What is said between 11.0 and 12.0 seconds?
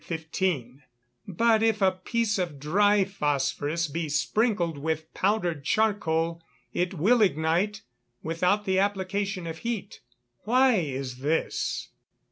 this?